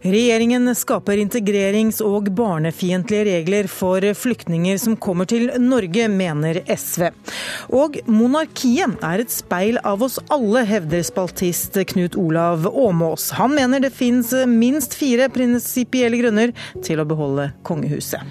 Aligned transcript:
Regjeringen 0.00 0.70
skaper 0.74 1.20
integrerings- 1.20 2.00
og 2.00 2.30
barnefiendtlige 2.32 3.26
regler 3.26 3.68
for 3.68 4.00
flyktninger 4.16 4.78
som 4.80 4.96
kommer 4.96 5.28
til 5.28 5.50
Norge, 5.60 6.06
mener 6.08 6.62
SV. 6.64 7.10
Og 7.76 8.00
monarkiet 8.08 8.96
er 9.04 9.20
et 9.20 9.34
speil 9.34 9.76
av 9.84 10.00
oss 10.06 10.16
alle, 10.32 10.64
hevder 10.64 11.04
spaltist 11.04 11.76
Knut 11.92 12.16
Olav 12.16 12.64
Åmås. 12.70 13.30
Han 13.36 13.52
mener 13.58 13.84
det 13.84 13.92
finnes 13.92 14.32
minst 14.48 14.96
fire 14.96 15.28
prinsipielle 15.28 16.22
grunner 16.22 16.56
til 16.80 17.02
å 17.02 17.08
beholde 17.08 17.50
kongehuset. 17.68 18.24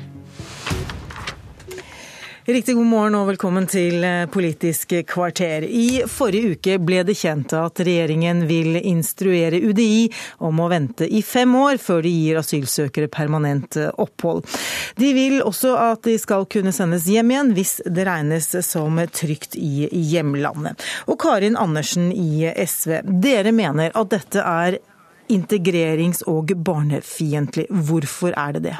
Riktig 2.49 2.75
god 2.75 2.85
morgen 2.89 3.13
og 3.13 3.27
velkommen 3.27 3.67
til 3.69 4.01
eh, 4.01 4.23
Politisk 4.33 4.95
kvarter. 5.05 5.61
I 5.69 6.01
forrige 6.09 6.55
uke 6.55 6.79
ble 6.81 7.03
det 7.05 7.13
kjent 7.19 7.53
at 7.53 7.77
regjeringen 7.85 8.41
vil 8.49 8.79
instruere 8.79 9.59
UDI 9.61 10.07
om 10.47 10.57
å 10.57 10.71
vente 10.71 11.05
i 11.05 11.21
fem 11.21 11.53
år 11.59 11.77
før 11.77 12.01
de 12.07 12.15
gir 12.15 12.41
asylsøkere 12.41 13.11
permanent 13.13 13.77
eh, 13.77 13.93
opphold. 14.01 14.49
De 14.97 15.13
vil 15.13 15.43
også 15.45 15.75
at 15.77 16.01
de 16.09 16.17
skal 16.17 16.49
kunne 16.49 16.73
sendes 16.73 17.05
hjem 17.05 17.35
igjen 17.35 17.53
hvis 17.53 17.77
det 17.85 18.09
regnes 18.09 18.49
som 18.65 18.97
trygt 19.13 19.53
i 19.53 19.85
hjemlandet. 19.93 20.81
Og 21.05 21.21
Karin 21.21 21.53
Andersen 21.53 22.09
i 22.09 22.49
SV, 22.49 23.03
dere 23.05 23.53
mener 23.53 23.93
at 23.93 24.15
dette 24.17 24.41
er 24.41 24.81
integrerings- 25.29 26.25
og 26.25 26.57
barnefiendtlig. 26.57 27.69
Hvorfor 27.69 28.33
er 28.33 28.57
det 28.57 28.71
det? 28.71 28.79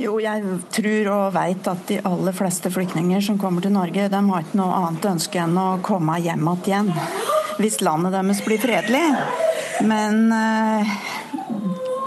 Jo, 0.00 0.14
jeg 0.16 0.40
tror 0.72 1.08
og 1.12 1.34
vet 1.34 1.66
at 1.68 1.80
de 1.90 1.98
aller 2.08 2.32
fleste 2.32 2.70
flyktninger 2.72 3.20
som 3.20 3.36
kommer 3.40 3.60
til 3.60 3.74
Norge, 3.74 4.06
de 4.08 4.20
har 4.30 4.46
ikke 4.46 4.56
noe 4.56 4.78
annet 4.78 5.08
ønske 5.10 5.42
enn 5.42 5.58
å 5.60 5.66
komme 5.84 6.14
hjem 6.24 6.48
igjen. 6.54 6.88
Hvis 7.60 7.82
landet 7.84 8.14
deres 8.16 8.40
blir 8.46 8.62
fredelig. 8.62 9.02
Men 9.84 10.32
eh, 10.32 10.94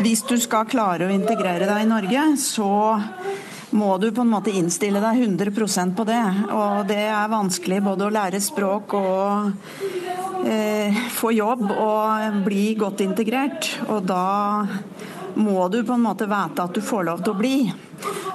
hvis 0.02 0.26
du 0.26 0.34
skal 0.42 0.66
klare 0.70 1.06
å 1.06 1.14
integrere 1.14 1.70
deg 1.70 1.84
i 1.84 1.92
Norge, 1.92 2.26
så 2.42 2.72
må 3.78 3.92
du 4.02 4.10
på 4.10 4.26
en 4.26 4.34
måte 4.34 4.54
innstille 4.54 5.02
deg 5.04 5.22
100% 5.28 5.94
på 5.94 6.08
det. 6.10 6.24
Og 6.50 6.90
det 6.90 7.04
er 7.06 7.30
vanskelig 7.30 7.82
både 7.86 8.08
å 8.08 8.14
lære 8.18 8.42
språk 8.42 8.98
og 8.98 9.54
eh, 10.50 10.98
få 11.14 11.34
jobb 11.38 11.70
og 11.78 12.42
bli 12.50 12.72
godt 12.82 13.06
integrert. 13.06 13.70
Og 13.86 14.02
da 14.10 14.26
må 15.36 15.68
du 15.72 15.82
på 15.84 15.96
en 15.96 16.06
måte 16.06 16.28
vite 16.30 16.64
at 16.64 16.76
du 16.76 16.82
får 16.84 17.08
lov 17.10 17.24
til 17.24 17.34
å 17.34 17.40
bli. 17.40 17.58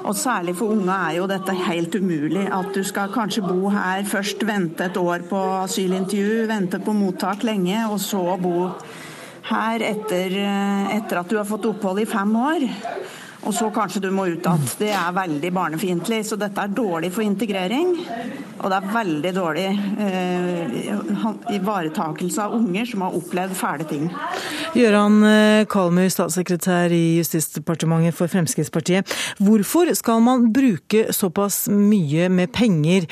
Og 0.09 0.17
særlig 0.17 0.55
for 0.59 0.73
unge 0.73 0.95
er 0.95 1.19
jo 1.19 1.29
dette 1.31 1.57
helt 1.67 1.95
umulig. 1.99 2.47
At 2.53 2.73
du 2.75 2.81
skal 2.87 3.13
kanskje 3.13 3.45
bo 3.45 3.73
her, 3.75 4.07
først 4.09 4.45
vente 4.49 4.89
et 4.89 5.01
år 5.01 5.27
på 5.29 5.43
asylintervju, 5.65 6.47
vente 6.49 6.81
på 6.83 6.97
mottak 6.97 7.45
lenge, 7.47 7.83
og 7.91 8.01
så 8.03 8.23
bo 8.41 8.71
her 9.49 9.85
etter, 9.85 10.35
etter 10.97 11.21
at 11.23 11.31
du 11.31 11.39
har 11.39 11.49
fått 11.49 11.69
opphold 11.71 12.03
i 12.03 12.09
fem 12.09 12.35
år 12.37 12.69
og 13.47 13.55
så 13.55 13.69
kanskje 13.73 14.03
du 14.03 14.11
må 14.13 14.27
ut 14.29 14.43
igjen. 14.43 14.65
Det 14.81 14.91
er 14.93 15.15
veldig 15.15 15.51
barnefiendtlig. 15.55 16.25
Så 16.27 16.37
dette 16.41 16.63
er 16.63 16.73
dårlig 16.75 17.13
for 17.15 17.25
integrering. 17.25 17.95
Og 18.59 18.73
det 18.73 18.79
er 18.79 18.89
veldig 18.91 19.33
dårlig 19.37 19.67
eh, 20.03 20.89
ivaretakelse 21.55 22.43
av 22.43 22.57
unger 22.59 22.89
som 22.91 23.05
har 23.07 23.15
opplevd 23.19 23.55
fæle 23.59 23.87
ting. 23.89 24.09
Gøran 24.75 25.21
eh, 25.29 25.63
Kalmyr, 25.71 26.11
statssekretær 26.13 26.93
i 26.95 27.21
Justisdepartementet 27.21 28.19
for 28.19 28.31
Fremskrittspartiet. 28.33 29.15
Hvorfor 29.39 29.93
skal 29.99 30.25
man 30.27 30.51
bruke 30.55 31.07
såpass 31.15 31.67
mye 31.71 32.29
med 32.33 32.53
penger 32.53 33.07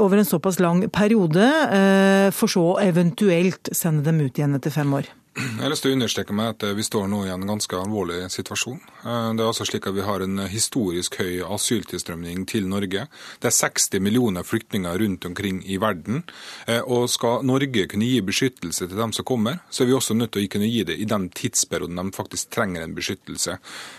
over 0.00 0.22
en 0.22 0.28
såpass 0.28 0.58
lang 0.64 0.86
periode, 0.88 1.44
eh, 1.44 2.32
for 2.32 2.50
så 2.50 2.66
eventuelt 2.82 3.68
sende 3.76 4.06
dem 4.08 4.24
ut 4.24 4.32
igjen 4.32 4.56
etter 4.56 4.72
fem 4.72 4.96
år? 4.96 5.17
Jeg 5.38 5.62
har 5.62 5.70
lyst 5.70 5.84
til 5.84 5.92
å 5.92 5.96
understreke 5.96 6.34
meg 6.34 6.56
at 6.56 6.64
vi 6.74 6.82
står 6.82 7.06
nå 7.10 7.20
i 7.26 7.30
en 7.30 7.44
ganske 7.46 7.78
alvorlig 7.78 8.24
situasjon. 8.32 8.78
Eh, 9.04 9.28
det 9.38 9.42
er 9.44 9.50
altså 9.50 9.66
slik 9.68 9.86
at 9.86 9.94
Vi 9.94 10.06
har 10.06 10.22
en 10.24 10.40
historisk 10.50 11.18
høy 11.20 11.44
asyltilstrømning 11.46 12.44
til 12.50 12.66
Norge. 12.70 13.04
Det 13.38 13.50
er 13.50 13.54
60 13.54 14.02
millioner 14.02 14.46
flyktninger 14.46 14.98
rundt 14.98 15.26
omkring 15.28 15.60
i 15.62 15.78
verden. 15.78 16.24
Eh, 16.66 16.80
og 16.80 17.06
Skal 17.10 17.44
Norge 17.46 17.86
kunne 17.90 18.08
gi 18.08 18.20
beskyttelse 18.24 18.88
til 18.88 18.98
dem 18.98 19.14
som 19.14 19.26
kommer, 19.26 19.60
så 19.70 19.84
er 19.84 19.90
vi 19.92 19.96
også 19.98 20.16
nødt 20.18 20.32
til 20.34 20.46
å 20.46 20.50
kunne 20.50 20.70
gi 20.70 20.82
det 20.88 20.98
i 20.98 21.06
den 21.06 21.28
tidsperioden 21.30 22.02
de 22.02 22.16
faktisk 22.16 22.50
trenger 22.54 22.82
en 22.82 22.96
beskyttelse. 22.98 23.58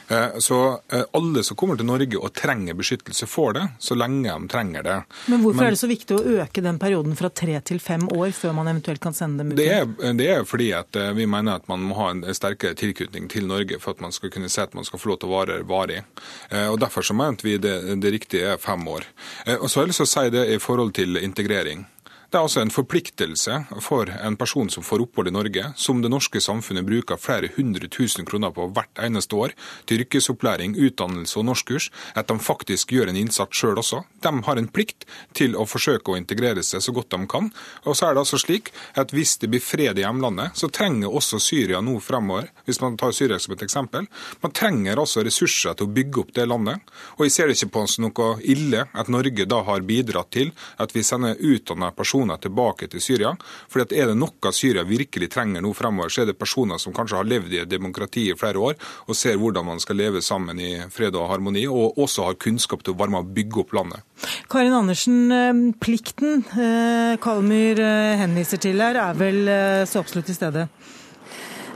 Eh, 0.10 0.40
så 0.44 0.60
alle 0.90 1.44
som 1.44 1.56
kommer 1.56 1.80
til 1.80 1.88
Norge 1.88 2.20
og 2.20 2.34
trenger 2.36 2.76
beskyttelse, 2.76 3.28
får 3.30 3.54
det, 3.56 3.66
så 3.80 3.96
lenge 3.96 4.28
de 4.28 4.52
trenger 4.52 4.84
det. 4.84 4.98
Men 5.28 5.44
hvorfor 5.44 5.62
Men, 5.62 5.68
er 5.68 5.78
det 5.78 5.84
så 5.84 5.92
viktig 5.92 6.18
å 6.18 6.38
øke 6.44 6.64
den 6.66 6.80
perioden 6.82 7.16
fra 7.16 7.30
tre 7.30 7.60
til 7.62 7.80
fem 7.80 8.08
år 8.12 8.34
før 8.36 8.56
man 8.58 8.68
eventuelt 8.72 9.02
kan 9.04 9.16
sende 9.16 9.44
dem 9.44 9.54
ut? 9.54 9.60
Det 9.60 9.70
er, 9.72 10.14
det 10.18 10.30
er 10.34 10.48
fordi 10.48 10.72
at 10.76 11.00
vi 11.16 11.29
mener 11.30 11.60
at 11.60 11.70
man 11.72 11.84
må 11.86 11.98
ha 12.00 12.10
en 12.14 12.24
sterkere 12.36 12.78
tilknytning 12.78 13.30
til 13.32 13.48
Norge 13.50 13.80
for 13.82 13.96
at 13.96 14.04
man 14.04 14.16
skal 14.16 14.34
kunne 14.34 14.50
se 14.52 14.66
at 14.66 14.76
man 14.78 14.88
skal 14.88 15.02
få 15.02 15.14
lov 15.14 15.22
til 15.22 15.30
å 15.30 15.36
vare 15.38 15.60
varig. 15.68 16.02
Eh, 16.50 16.68
og 16.68 16.80
Derfor 16.82 17.06
så 17.06 17.16
mente 17.18 17.48
vi 17.48 17.58
det, 17.62 17.78
det 18.02 18.14
riktige 18.16 18.56
er 18.56 18.62
fem 18.62 18.88
år. 18.88 19.08
Eh, 19.46 19.58
og 19.58 19.70
så 19.70 19.80
har 19.80 19.88
jeg 19.88 19.94
lyst 19.94 20.04
til 20.04 20.10
å 20.10 20.14
si 20.16 20.36
det 20.36 20.46
i 20.56 20.60
forhold 20.64 20.94
til 20.98 21.22
integrering. 21.22 21.86
Det 22.30 22.38
er 22.38 22.46
altså 22.46 22.62
en 22.62 22.70
forpliktelse 22.70 23.56
for 23.82 24.06
en 24.14 24.36
person 24.38 24.68
som 24.70 24.84
får 24.86 25.02
opphold 25.02 25.32
i 25.32 25.34
Norge, 25.34 25.64
som 25.82 26.04
det 26.04 26.12
norske 26.14 26.38
samfunnet 26.38 26.86
bruker 26.86 27.18
flere 27.18 27.48
hundre 27.56 27.88
tusen 27.90 28.28
kroner 28.30 28.52
på 28.54 28.68
hvert 28.76 29.00
eneste 29.02 29.34
år, 29.34 29.56
til 29.90 30.04
yrkesopplæring, 30.04 30.76
utdannelse 30.78 31.40
og 31.42 31.48
norskkurs, 31.48 31.88
at 32.14 32.30
de 32.30 32.36
faktisk 32.38 32.94
gjør 32.94 33.10
en 33.10 33.18
innsats 33.18 33.58
sjøl 33.58 33.82
også. 33.82 34.04
De 34.22 34.34
har 34.46 34.62
en 34.62 34.68
plikt 34.70 35.08
til 35.34 35.58
å 35.58 35.66
forsøke 35.66 36.14
å 36.14 36.20
integrere 36.20 36.62
seg 36.62 36.84
så 36.86 36.94
godt 36.94 37.10
de 37.16 37.26
kan. 37.32 37.48
Og 37.90 37.98
så 37.98 38.12
er 38.12 38.14
det 38.14 38.22
altså 38.22 38.38
slik 38.44 38.70
at 38.94 39.10
hvis 39.10 39.34
det 39.42 39.50
blir 39.50 39.66
fred 39.66 39.98
i 39.98 40.06
hjemlandet, 40.06 40.54
så 40.54 40.70
trenger 40.70 41.10
også 41.10 41.42
Syria 41.42 41.82
nå 41.82 41.98
fremover, 41.98 42.52
hvis 42.70 42.82
man 42.86 43.00
tar 43.02 43.18
Syria 43.18 43.42
som 43.42 43.58
et 43.58 43.66
eksempel, 43.66 44.06
man 44.46 44.54
trenger 44.54 45.02
altså 45.02 45.26
ressurser 45.26 45.74
til 45.74 45.90
å 45.90 45.96
bygge 45.98 46.22
opp 46.22 46.38
det 46.38 46.46
landet. 46.46 46.94
Og 47.18 47.26
jeg 47.26 47.38
ser 47.40 47.58
ikke 47.58 47.72
på 47.74 47.88
som 47.90 48.06
noe 48.06 48.32
ille 48.46 48.86
at 48.94 49.10
Norge 49.10 49.50
da 49.50 49.64
har 49.66 49.82
bidratt 49.90 50.30
til 50.38 50.54
at 50.78 50.94
vi 50.94 51.02
sender 51.02 51.42
utdanna 51.42 51.90
personer 51.98 52.19
personer 52.20 52.38
tilbake 52.38 52.88
til 52.88 53.02
Syria. 53.02 53.36
Fordi 53.70 53.86
at 53.86 53.94
Er 54.00 54.08
det 54.08 54.18
noe 54.18 54.52
Syria 54.52 54.84
virkelig 54.84 55.30
trenger 55.30 55.62
nå 55.62 55.74
fremover, 55.74 56.10
så 56.10 56.22
er 56.22 56.26
det 56.28 56.40
personer 56.40 56.78
som 56.78 56.94
kanskje 56.94 57.18
har 57.18 57.26
levd 57.26 57.54
i 57.54 57.62
et 57.62 57.70
demokrati 57.70 58.30
i 58.32 58.36
flere 58.36 58.58
år 58.60 58.76
og 59.08 59.16
ser 59.16 59.38
hvordan 59.38 59.66
man 59.66 59.80
skal 59.80 59.96
leve 59.96 60.22
sammen 60.22 60.60
i 60.60 60.80
fred 60.90 61.16
og 61.16 61.30
harmoni, 61.30 61.68
og 61.68 61.98
også 61.98 62.26
har 62.26 62.36
kunnskap 62.36 62.84
til 62.84 62.94
å 62.94 62.98
være 62.98 63.12
med 63.12 63.20
å 63.26 63.34
bygge 63.34 63.60
opp 63.60 63.74
landet. 63.74 64.02
Karin 64.50 64.74
Andersen, 64.74 65.32
eh, 65.32 65.74
plikten 65.80 66.44
eh, 66.54 67.18
Kalmyr 67.20 67.80
eh, 67.80 68.18
henviser 68.20 68.58
til 68.58 68.80
her, 68.80 68.96
er 68.96 69.14
vel 69.14 69.86
så 69.88 70.00
absolutt 70.00 70.26
til 70.28 70.36
stede? 70.36 70.68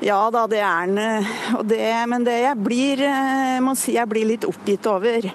Ja 0.03 0.29
da, 0.31 0.47
det 0.47 0.59
er 0.59 0.87
den. 0.87 2.09
Men 2.09 2.25
det 2.25 2.41
jeg 2.41 2.59
blir, 2.59 2.99
jeg 2.99 3.63
må 3.63 3.75
si 3.75 3.95
jeg 3.95 4.09
blir 4.09 4.27
litt 4.27 4.43
oppgitt 4.45 4.85
over 4.87 5.31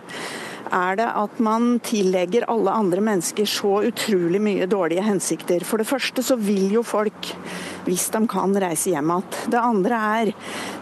er 0.74 0.98
det 1.00 1.08
at 1.20 1.40
man 1.44 1.78
tillegger 1.84 2.46
alle 2.50 2.74
andre 2.74 3.02
mennesker 3.04 3.48
så 3.48 3.80
utrolig 3.88 4.40
mye 4.42 4.68
dårlige 4.70 5.04
hensikter. 5.06 5.64
For 5.66 5.80
det 5.80 5.88
første 5.88 6.24
så 6.24 6.36
vil 6.40 6.72
jo 6.74 6.84
folk, 6.86 7.32
hvis 7.86 8.08
de 8.14 8.22
kan, 8.30 8.56
reise 8.58 8.92
hjem 8.92 9.12
igjen. 9.12 9.52
Det 9.52 9.60
andre 9.60 9.98
er 10.18 10.32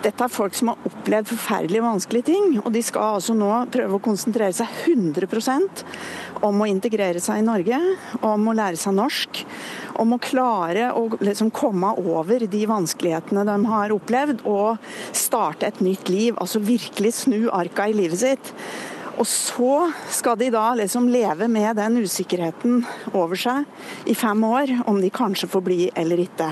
dette 0.05 0.23
er 0.23 0.33
folk 0.33 0.55
som 0.57 0.73
har 0.73 0.87
opplevd 0.87 1.31
forferdelig 1.33 1.83
vanskelige 1.85 2.29
ting. 2.33 2.59
Og 2.63 2.71
de 2.75 2.83
skal 2.85 3.17
altså 3.17 3.35
nå 3.37 3.51
prøve 3.73 3.99
å 3.99 4.03
konsentrere 4.03 4.55
seg 4.55 4.87
100% 4.93 5.85
om 6.47 6.61
å 6.61 6.69
integrere 6.69 7.23
seg 7.23 7.41
i 7.41 7.47
Norge, 7.47 7.79
om 8.27 8.49
å 8.51 8.55
lære 8.57 8.79
seg 8.81 8.97
norsk. 8.97 9.43
Om 9.97 10.17
å 10.17 10.21
klare 10.21 10.91
å 10.93 11.07
liksom 11.25 11.51
komme 11.55 11.95
over 12.03 12.45
de 12.53 12.63
vanskelighetene 12.69 13.47
de 13.49 13.57
har 13.71 13.95
opplevd, 13.95 14.45
og 14.45 14.83
starte 15.17 15.71
et 15.71 15.81
nytt 15.85 16.11
liv. 16.13 16.37
Altså 16.37 16.61
virkelig 16.63 17.15
snu 17.23 17.49
arka 17.55 17.89
i 17.89 17.97
livet 17.97 18.21
sitt. 18.21 18.53
Og 19.17 19.25
så 19.29 19.89
skal 20.13 20.37
de 20.41 20.51
da 20.53 20.69
liksom 20.77 21.09
leve 21.09 21.49
med 21.49 21.79
den 21.79 22.03
usikkerheten 22.05 22.83
over 23.17 23.39
seg 23.41 24.09
i 24.09 24.15
fem 24.17 24.45
år, 24.45 24.73
om 24.87 25.01
de 25.01 25.13
kanskje 25.13 25.49
får 25.49 25.65
bli 25.65 25.81
eller 25.97 26.21
ikke. 26.27 26.51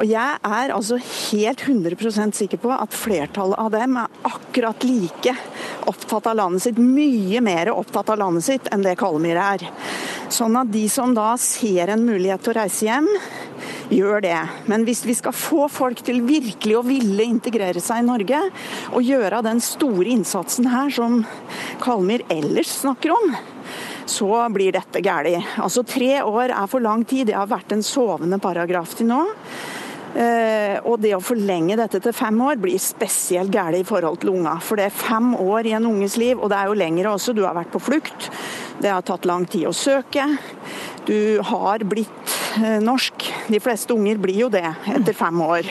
Og 0.00 0.08
jeg 0.08 0.38
er 0.46 0.72
altså 0.72 0.96
helt 0.96 1.64
100% 1.66 2.38
sikker 2.38 2.60
på 2.62 2.70
at 2.72 2.94
flertallet 2.96 3.60
av 3.60 3.72
dem 3.74 3.98
er 4.00 4.22
akkurat 4.26 4.86
like 4.86 5.34
opptatt 5.90 6.30
av 6.30 6.38
landet 6.38 6.64
sitt, 6.64 6.78
mye 6.80 7.42
mer 7.44 7.72
opptatt 7.74 8.14
av 8.14 8.22
landet 8.22 8.46
sitt 8.46 8.70
enn 8.72 8.86
det 8.86 8.96
Kallemyr 9.00 9.40
er. 9.42 9.66
Sånn 10.32 10.56
at 10.56 10.70
de 10.72 10.86
som 10.88 11.12
da 11.12 11.34
ser 11.40 11.90
en 11.92 12.06
mulighet 12.06 12.40
til 12.40 12.54
å 12.54 12.56
reise 12.56 12.86
hjem, 12.86 13.08
gjør 13.92 14.22
det. 14.24 14.38
Men 14.70 14.86
hvis 14.88 15.02
vi 15.04 15.16
skal 15.18 15.34
få 15.36 15.66
folk 15.68 16.00
til 16.06 16.22
virkelig 16.24 16.78
å 16.78 16.84
ville 16.86 17.26
integrere 17.26 17.82
seg 17.84 18.00
i 18.00 18.06
Norge, 18.06 18.40
og 18.96 19.04
gjøre 19.04 19.42
den 19.44 19.60
store 19.60 20.08
innsatsen 20.14 20.70
her 20.72 20.92
som 20.94 21.20
Kalmyr 21.82 22.24
ellers 22.32 22.72
snakker 22.80 23.12
om, 23.12 23.36
så 24.08 24.30
blir 24.54 24.72
dette 24.74 25.04
galt. 25.04 25.52
Altså 25.60 25.84
Tre 25.86 26.22
år 26.24 26.56
er 26.56 26.70
for 26.70 26.84
lang 26.84 27.04
tid. 27.04 27.28
Det 27.28 27.36
har 27.36 27.50
vært 27.50 27.76
en 27.76 27.84
sovende 27.84 28.40
paragraf 28.42 28.96
til 28.98 29.12
nå. 29.12 29.22
Uh, 30.12 30.76
og 30.84 30.98
det 31.00 31.14
å 31.16 31.22
forlenge 31.24 31.78
dette 31.80 32.00
til 32.04 32.12
fem 32.12 32.36
år 32.44 32.60
blir 32.60 32.80
spesielt 32.82 33.52
galt 33.52 33.78
i 33.78 33.86
forhold 33.88 34.20
til 34.20 34.34
unga. 34.34 34.58
For 34.60 34.80
det 34.80 34.90
er 34.90 34.98
fem 34.98 35.32
år 35.40 35.70
i 35.70 35.76
en 35.78 35.88
unges 35.88 36.18
liv, 36.20 36.36
og 36.36 36.52
det 36.52 36.58
er 36.58 36.68
jo 36.68 36.78
lengre 36.82 37.14
også. 37.16 37.32
Du 37.36 37.44
har 37.46 37.56
vært 37.56 37.72
på 37.72 37.80
flukt. 37.82 38.28
Det 38.82 38.92
har 38.92 39.04
tatt 39.06 39.28
lang 39.28 39.48
tid 39.48 39.70
å 39.70 39.76
søke. 39.76 40.26
Du 41.08 41.40
har 41.48 41.84
blitt 41.88 42.22
Eh, 42.22 42.31
norsk. 42.82 43.26
De 43.48 43.60
fleste 43.60 43.94
unger 43.94 44.20
blir 44.22 44.44
jo 44.44 44.48
det 44.52 44.66
etter 44.92 45.16
fem 45.16 45.40
år. 45.44 45.68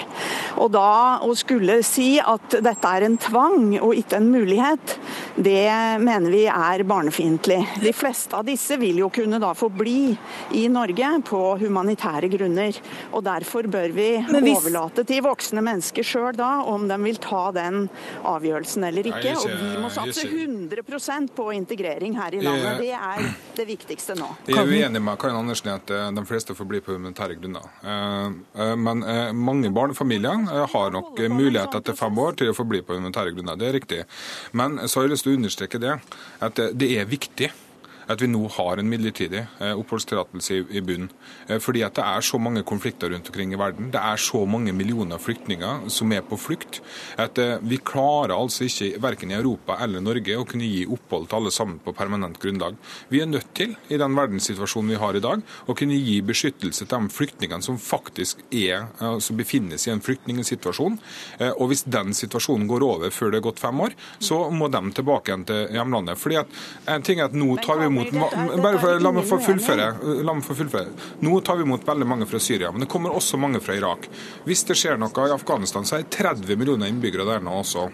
Og 0.62 0.72
da 0.74 1.20
å 1.24 1.34
skulle 1.38 1.80
si 1.86 2.16
at 2.20 2.58
dette 2.64 2.92
er 2.92 3.06
en 3.08 3.18
tvang 3.22 3.78
og 3.80 3.96
ikke 3.98 4.20
en 4.20 4.30
mulighet, 4.34 4.96
det 5.36 5.72
mener 6.02 6.34
vi 6.34 6.44
er 6.52 6.84
barnefiendtlig. 6.88 7.60
De 7.82 7.94
fleste 7.96 8.36
av 8.38 8.46
disse 8.48 8.76
vil 8.82 9.02
jo 9.04 9.10
kunne 9.14 9.40
da 9.42 9.54
få 9.58 9.70
bli 9.74 10.12
i 10.58 10.66
Norge 10.72 11.12
på 11.28 11.42
humanitære 11.62 12.30
grunner. 12.32 12.78
Og 13.12 13.24
derfor 13.26 13.70
bør 13.72 13.96
vi 13.96 14.10
hvis... 14.20 14.58
overlate 14.58 15.06
til 15.08 15.24
voksne 15.26 15.64
mennesker 15.66 16.06
sjøl 16.06 16.36
da 16.38 16.52
om 16.68 16.88
de 16.90 16.98
vil 17.06 17.20
ta 17.22 17.44
den 17.56 17.88
avgjørelsen 18.28 18.88
eller 18.90 19.12
ikke. 19.12 19.36
Og 19.40 19.48
vi 19.50 19.72
må 19.82 19.92
satse 19.94 20.28
100% 20.28 21.34
på 21.36 21.50
integrering 21.56 22.18
her 22.20 22.36
i 22.36 22.44
landet. 22.44 22.82
Det 22.82 22.94
er 22.98 23.32
det 23.58 23.68
viktigste 23.70 24.18
nå. 24.20 24.30
Jeg 24.50 24.60
er 24.60 24.72
uenig 24.72 25.04
med 25.04 25.20
Karin 25.22 25.40
Andersen 25.42 25.72
i 25.72 25.76
at 25.76 25.94
eh, 25.94 26.10
de 26.16 26.26
fleste 26.28 26.56
får 26.58 26.68
bli 26.72 26.82
på 26.84 26.96
humanitære 26.96 27.38
grunner. 27.40 27.68
Eh, 27.84 28.38
eh, 28.64 28.76
men 28.76 29.04
mange 29.38 29.72
barnefamilier 29.76 30.68
har 30.74 30.94
nok 30.96 31.20
mulighet 31.32 31.76
etter 31.82 31.98
fem 31.98 32.22
år 32.24 32.40
til 32.40 32.52
å 32.52 32.58
få 32.58 32.68
bli 32.68 32.84
på 32.86 32.98
humanitære 32.98 33.36
grunner. 33.36 33.60
Det 33.60 33.68
er 33.70 33.78
riktig. 33.78 34.06
Men 34.58 34.80
så 34.88 35.00
har 35.00 35.08
jeg 35.08 35.16
lyst 35.16 35.28
til 35.28 35.36
å 35.36 35.42
understreke 35.42 35.82
det, 35.82 35.98
at 36.48 36.64
det 36.78 36.96
er 36.98 37.12
viktig 37.12 37.52
at 38.12 38.22
vi 38.22 38.30
nå 38.32 38.42
har 38.58 38.80
en 38.80 38.90
midlertidig 38.90 39.42
eh, 39.62 39.74
oppholdstillatelse 39.80 40.58
i 40.76 40.82
bunn. 40.86 41.08
Eh, 41.48 41.60
fordi 41.64 41.84
at 41.86 41.96
det 41.98 42.06
er 42.06 42.26
så 42.26 42.40
mange 42.42 42.64
konflikter 42.68 43.12
rundt 43.14 43.30
omkring 43.32 43.54
i 43.54 43.60
verden. 43.60 43.92
Det 43.94 44.02
er 44.02 44.22
så 44.22 44.44
mange 44.50 44.74
millioner 44.76 45.22
flyktninger 45.22 45.88
som 45.92 46.12
er 46.14 46.26
på 46.28 46.40
flukt. 46.40 46.82
At 47.22 47.40
eh, 47.42 47.58
vi 47.62 47.80
klarer 47.86 48.36
altså 48.36 48.68
ikke, 48.68 49.02
verken 49.02 49.34
i 49.34 49.38
Europa 49.38 49.78
eller 49.84 50.04
Norge, 50.04 50.38
å 50.38 50.48
kunne 50.48 50.68
gi 50.68 50.84
opphold 50.90 51.30
til 51.30 51.40
alle 51.40 51.54
sammen 51.56 51.80
på 51.84 51.96
permanent 51.98 52.40
grunnlag. 52.42 52.78
Vi 53.12 53.22
er 53.24 53.30
nødt 53.30 53.54
til, 53.58 53.76
i 53.90 54.00
den 54.02 54.18
verdenssituasjonen 54.18 54.94
vi 54.94 55.02
har 55.02 55.18
i 55.18 55.24
dag, 55.24 55.44
å 55.68 55.78
kunne 55.78 56.00
gi 56.00 56.20
beskyttelse 56.26 56.86
til 56.86 56.92
de 56.92 57.16
flyktningene 57.16 57.66
som 57.66 57.80
faktisk 57.82 58.42
er, 58.52 58.88
som 59.24 59.38
befinner 59.40 59.80
seg 59.80 59.92
i 59.92 59.96
en 59.96 60.04
flyktningsituasjon. 60.04 60.98
Og 61.52 61.72
hvis 61.72 61.84
den 61.92 62.16
situasjonen 62.18 62.68
går 62.70 62.86
over 62.86 63.14
før 63.14 63.34
det 63.34 63.42
er 63.42 63.46
gått 63.46 63.62
fem 63.62 63.82
år, 63.84 63.96
så 64.24 64.44
må 64.54 64.70
de 64.72 64.82
tilbake 64.96 65.32
igjen 65.32 65.46
til 65.48 65.76
hjemlandet. 65.76 66.20
Fordi 66.22 66.40
at 66.42 66.62
en 66.92 67.06
ting 67.06 67.22
er 67.22 67.30
at 67.30 67.38
Nå 67.42 67.56
tar 67.64 67.80
vi 67.80 67.88
imot 67.90 68.01
bare 68.12 68.80
for, 68.82 69.04
la, 69.04 69.14
meg 69.16 69.28
få 69.30 69.40
fullføre. 69.46 69.88
la 70.26 70.36
meg 70.38 70.46
få 70.46 70.58
fullføre. 70.58 70.96
Nå 71.26 71.40
tar 71.46 71.60
vi 71.60 71.68
imot 71.68 71.88
veldig 71.88 72.08
mange 72.08 72.28
fra 72.30 72.42
Syria, 72.42 72.72
men 72.72 72.86
det 72.86 72.90
kommer 72.92 73.16
også 73.16 73.40
mange 73.42 73.62
fra 73.64 73.76
Irak. 73.78 74.08
Hvis 74.48 74.66
det 74.70 74.78
skjer 74.80 75.00
noe 75.02 75.28
i 75.28 75.36
Afghanistan, 75.36 75.88
så 75.88 75.98
er 75.98 76.06
det 76.06 76.16
30 76.18 76.60
millioner 76.60 76.92
innbyggere 76.92 77.28
der 77.28 77.44
nå 77.46 77.60
også. 77.62 77.88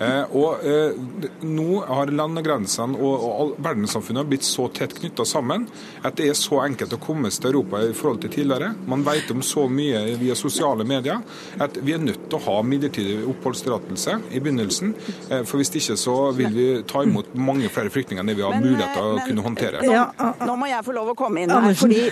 Eh, 0.00 0.36
og 0.36 0.64
eh, 0.64 0.96
Nå 1.44 1.82
har 1.84 2.12
landegrensene 2.14 2.96
og, 2.96 3.24
og 3.28 3.50
verdenssamfunnet 3.60 4.28
blitt 4.30 4.46
så 4.48 4.68
tett 4.72 4.94
knytta 4.96 5.26
sammen 5.28 5.66
at 6.06 6.16
det 6.16 6.30
er 6.30 6.38
så 6.38 6.62
enkelt 6.64 6.94
å 6.96 7.00
komme 7.02 7.28
til 7.30 7.50
Europa 7.50 7.82
i 7.84 7.92
forhold 7.96 8.22
til 8.24 8.32
tidligere. 8.32 8.72
Man 8.88 9.04
vet 9.04 9.30
om 9.34 9.42
så 9.44 9.66
mye 9.68 10.02
via 10.20 10.36
sosiale 10.38 10.86
medier 10.88 11.20
at 11.60 11.76
vi 11.84 11.94
er 11.96 12.02
nødt 12.02 12.28
til 12.30 12.38
å 12.38 12.42
ha 12.46 12.56
midlertidig 12.64 13.18
oppholdstillatelse 13.28 14.16
i 14.30 14.40
begynnelsen. 14.40 14.94
Eh, 15.28 15.44
for 15.44 15.60
hvis 15.60 15.72
ikke 15.76 15.98
så 16.00 16.16
vil 16.36 16.56
vi 16.56 16.68
ta 16.88 17.04
imot 17.04 17.34
mange 17.36 17.68
flere 17.72 17.92
flyktninger 17.92 18.24
enn 18.24 18.32
det 18.32 18.38
vi 18.40 18.46
har 18.46 18.56
mulighet 18.56 18.96
til 18.96 19.18
å 19.18 19.26
kunne 19.26 19.39
håndtere 19.44 19.80
håndtere. 19.80 19.82
Nå, 19.86 20.46
nå, 20.46 20.56
må 20.56 20.68
jeg 20.70 20.84
få 20.86 20.94
lov 20.96 21.12
å 21.12 21.16
komme 21.18 21.44
inn 21.44 21.52
her. 21.54 21.74
fordi 21.78 22.02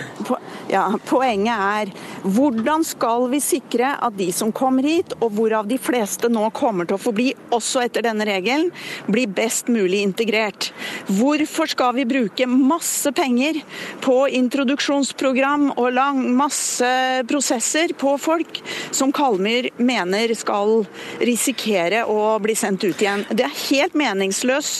ja, 0.69 0.85
Poenget 1.09 1.57
er 1.57 1.91
hvordan 2.23 2.83
skal 2.85 3.27
vi 3.31 3.39
sikre 3.43 3.93
at 3.97 4.15
de 4.19 4.29
som 4.35 4.51
kommer 4.55 4.85
hit, 4.85 5.15
og 5.19 5.33
hvorav 5.35 5.67
de 5.69 5.79
fleste 5.81 6.29
nå 6.31 6.45
kommer 6.55 6.87
til 6.87 6.97
å 6.97 7.01
få 7.01 7.13
bli, 7.15 7.31
også 7.55 7.83
etter 7.85 8.05
denne 8.05 8.27
regelen, 8.27 8.69
blir 9.09 9.29
best 9.33 9.69
mulig 9.71 10.03
integrert? 10.05 10.69
Hvorfor 11.09 11.69
skal 11.71 11.95
vi 11.97 12.05
bruke 12.09 12.47
masse 12.49 13.11
penger 13.15 13.61
på 14.03 14.17
introduksjonsprogram 14.39 15.71
og 15.75 15.89
lang, 15.95 16.21
masse 16.37 16.89
prosesser 17.29 17.95
på 17.97 18.15
folk 18.21 18.61
som 18.95 19.13
Kalmyr 19.15 19.71
mener 19.81 20.35
skal 20.37 20.83
risikere 21.23 22.05
å 22.09 22.35
bli 22.43 22.57
sendt 22.57 22.85
ut 22.85 23.01
igjen? 23.01 23.25
Det 23.31 23.47
er 23.47 23.57
helt 23.69 23.97
meningsløs 23.97 24.73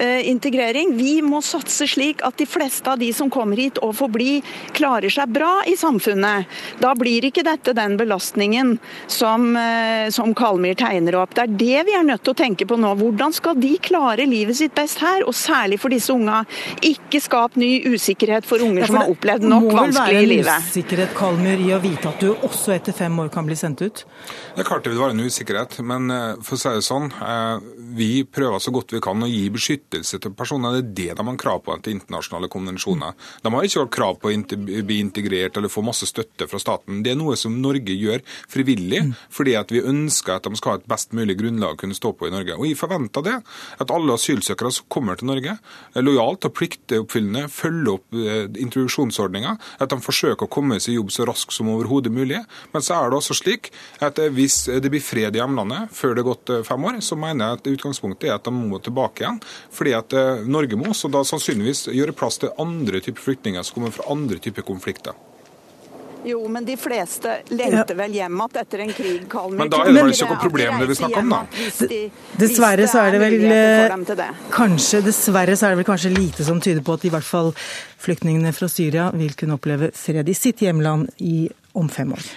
uh, 0.00 0.22
integrering. 0.24 0.94
Vi 0.96 1.18
må 1.26 1.42
satse 1.44 1.88
slik 1.90 2.24
at 2.24 2.38
de 2.40 2.48
fleste 2.48 2.90
av 2.90 3.02
de 3.02 3.10
som 3.16 3.32
kommer 3.32 3.60
hit 3.60 3.80
og 3.84 3.96
får 3.98 4.14
bli, 4.14 4.32
klarer 4.74 5.12
seg 5.12 5.33
bra 5.34 5.52
i 5.66 5.76
samfunnet. 5.78 6.50
Da 6.80 6.94
blir 6.98 7.26
ikke 7.28 7.44
dette 7.46 7.74
den 7.76 7.98
belastningen 8.00 8.76
som, 9.10 9.56
eh, 9.56 10.10
som 10.14 10.34
Kalmyr 10.34 10.78
tegner 10.78 11.20
opp. 11.20 11.34
Det 11.34 11.44
er 11.44 11.56
det 11.64 11.86
vi 11.90 11.96
er 11.98 12.06
nødt 12.06 12.22
til 12.24 12.34
å 12.34 12.38
tenke 12.38 12.66
på 12.68 12.78
nå. 12.78 12.94
Hvordan 12.98 13.34
skal 13.34 13.58
de 13.60 13.74
klare 13.78 14.26
livet 14.28 14.56
sitt 14.56 14.74
best 14.74 15.00
her, 15.02 15.24
og 15.26 15.34
særlig 15.34 15.78
for 15.82 15.92
disse 15.92 16.12
unga. 16.14 16.42
Ikke 16.84 17.20
skap 17.22 17.58
ny 17.60 17.82
usikkerhet 17.94 18.46
for 18.48 18.62
unger 18.64 18.84
ja, 18.84 18.88
for 18.88 18.94
som 18.94 19.02
har 19.02 19.12
opplevd 19.14 19.46
nok 19.50 19.68
vanskelig 19.72 20.22
i 20.22 20.28
livet. 20.30 20.30
Må 20.30 20.36
vel 20.36 20.48
være 20.48 20.62
en 20.62 20.70
usikkerhet 20.70 21.14
Kalmyr, 21.18 21.64
i 21.64 21.70
å 21.74 21.80
vite 21.82 22.10
at 22.10 22.24
du 22.24 22.30
også 22.34 22.74
etter 22.76 22.96
fem 22.96 23.18
år 23.22 23.30
kan 23.34 23.48
bli 23.48 23.58
sendt 23.58 23.84
ut? 23.84 24.04
Det 24.54 24.62
er 24.62 24.68
klart 24.68 24.86
det 24.86 24.94
vil 24.94 25.02
være 25.02 25.16
en 25.16 25.24
usikkerhet, 25.24 25.78
men 25.86 26.10
eh, 26.14 26.42
for 26.44 26.56
å 26.58 26.62
si 26.62 26.74
det 26.78 26.86
sånn, 26.86 27.10
eh, 27.12 27.68
vi 27.98 28.10
prøver 28.24 28.62
så 28.62 28.74
godt 28.74 28.94
vi 28.94 29.02
kan 29.04 29.24
å 29.24 29.30
gi 29.30 29.42
beskyttelse 29.54 30.20
til 30.22 30.34
personer. 30.36 30.78
Det 30.78 30.84
er 30.84 30.94
det 30.94 31.18
de 31.18 31.28
har 31.28 31.40
krav 31.40 31.64
på 31.64 31.74
etter 31.74 31.94
internasjonale 31.94 32.50
konvensjoner. 32.52 33.16
De 33.42 33.52
har 33.54 33.68
ikke 33.68 33.88
krav 33.98 34.20
på 34.22 34.30
å 34.30 34.60
bli 34.86 35.00
integrert 35.02 35.23
eller 35.32 35.72
får 35.72 35.84
masse 35.86 36.06
støtte 36.08 36.46
fra 36.50 36.58
staten. 36.60 37.02
Det 37.04 37.12
er 37.12 37.18
noe 37.18 37.36
som 37.38 37.56
Norge 37.62 37.94
gjør 37.96 38.22
frivillig, 38.50 39.00
fordi 39.32 39.54
at 39.58 39.72
vi 39.72 39.82
ønsker 39.84 40.36
at 40.36 40.46
de 40.48 40.58
skal 40.58 40.74
ha 40.74 40.80
et 40.80 40.88
best 40.90 41.14
mulig 41.16 41.36
grunnlag 41.40 41.74
å 41.74 41.80
kunne 41.80 41.96
stå 41.96 42.12
på 42.12 42.28
i 42.28 42.32
Norge. 42.34 42.56
Og 42.58 42.66
Jeg 42.68 42.78
forventer 42.78 43.24
det, 43.24 43.36
at 43.80 43.90
alle 43.94 44.14
asylsøkere 44.14 44.72
som 44.74 44.88
kommer 44.88 45.18
til 45.18 45.30
Norge, 45.30 45.56
lojalt 45.96 46.48
og 46.48 46.54
pliktoppfyllende, 46.58 47.46
følger 47.52 47.92
opp 47.94 48.18
eh, 48.18 48.46
introduksjonsordninga, 48.64 49.56
at 49.80 49.92
de 49.92 50.00
forsøker 50.04 50.46
å 50.46 50.52
komme 50.52 50.80
seg 50.80 50.94
i 50.94 50.98
jobb 50.98 51.12
så 51.14 51.28
raskt 51.28 51.54
som 51.56 51.70
overhodet 51.72 52.12
mulig. 52.14 52.42
Men 52.74 52.84
så 52.84 52.98
er 52.98 53.10
det 53.10 53.20
også 53.20 53.38
slik 53.38 53.70
at 54.04 54.20
eh, 54.22 54.32
hvis 54.34 54.64
det 54.82 54.92
blir 54.92 55.04
fred 55.04 55.36
i 55.36 55.42
hjemlandet 55.42 55.92
før 55.94 56.14
det 56.14 56.24
er 56.24 56.30
gått 56.30 56.54
eh, 56.54 56.64
fem 56.66 56.88
år, 56.90 57.00
så 57.04 57.18
mener 57.18 57.46
jeg 57.46 57.60
at 57.60 57.70
utgangspunktet 57.74 58.30
er 58.30 58.36
at 58.38 58.48
de 58.48 58.54
må 58.54 58.80
tilbake 58.82 59.24
igjen. 59.24 59.40
fordi 59.74 59.94
at 59.96 60.14
Norge 60.48 60.76
må 60.78 60.90
også 60.90 61.08
da 61.12 61.22
sannsynligvis 61.26 61.86
gjøre 61.94 62.14
plass 62.16 62.40
til 62.42 62.52
andre 62.60 63.00
typer 63.04 63.22
flyktninger 63.22 63.64
som 63.64 63.78
kommer 63.78 63.94
fra 63.94 64.08
andre 64.12 64.40
typer 64.42 64.66
konflikter. 64.66 65.13
Jo, 66.24 66.40
men 66.48 66.64
de 66.64 66.76
fleste 66.80 67.38
lengter 67.52 67.96
vel 67.98 68.14
hjem 68.16 68.38
igjen 68.40 68.60
etter 68.60 68.84
en 68.84 68.92
krig, 68.96 69.26
Kalmer. 69.30 69.58
Men 69.58 69.72
da 69.72 69.82
er 69.82 69.90
det 69.90 69.96
vel 69.98 70.14
ikke 70.14 70.28
noe 70.30 70.40
problem 70.42 70.78
det 70.80 70.88
vi 70.90 70.96
snakker 71.00 71.24
om, 71.24 71.34
da? 71.34 71.42
dessverre 72.40 72.88
så 72.90 73.02
er 73.04 73.16
det 73.16 73.20
vel 73.24 74.24
kanskje, 74.54 75.02
dessverre 75.04 75.58
så 75.58 75.68
er 75.68 75.74
det 75.74 75.82
vel 75.82 75.90
kanskje 75.90 76.14
lite 76.14 76.46
som 76.46 76.62
tyder 76.64 76.84
på 76.84 76.96
at 76.96 77.04
i 77.04 77.12
hvert 77.12 77.28
fall 77.28 77.52
flyktningene 78.04 78.54
fra 78.56 78.70
Syria 78.72 79.10
vil 79.14 79.36
kunne 79.38 79.58
oppleve 79.58 79.92
fred 79.96 80.28
i 80.28 80.36
sitt 80.38 80.64
hjemland 80.64 81.12
i, 81.24 81.44
om 81.76 81.92
fem 81.92 82.12
år. 82.16 82.32